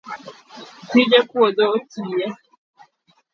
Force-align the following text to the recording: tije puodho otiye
tije 0.89 1.19
puodho 1.29 1.63
otiye 1.75 2.27